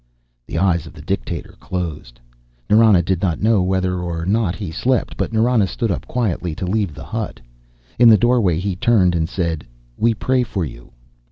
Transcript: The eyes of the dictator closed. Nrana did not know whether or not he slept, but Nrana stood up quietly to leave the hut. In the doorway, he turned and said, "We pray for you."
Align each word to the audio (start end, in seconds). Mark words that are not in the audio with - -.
The 0.47 0.57
eyes 0.57 0.87
of 0.87 0.93
the 0.93 1.01
dictator 1.03 1.55
closed. 1.59 2.19
Nrana 2.71 3.03
did 3.05 3.21
not 3.21 3.39
know 3.39 3.61
whether 3.61 3.99
or 3.99 4.25
not 4.25 4.55
he 4.55 4.71
slept, 4.71 5.15
but 5.15 5.31
Nrana 5.31 5.67
stood 5.67 5.91
up 5.91 6.07
quietly 6.07 6.55
to 6.55 6.65
leave 6.65 6.95
the 6.95 7.05
hut. 7.05 7.39
In 7.99 8.09
the 8.09 8.17
doorway, 8.17 8.57
he 8.57 8.75
turned 8.75 9.13
and 9.13 9.29
said, 9.29 9.63
"We 9.97 10.15
pray 10.15 10.41
for 10.41 10.65
you." 10.65 10.91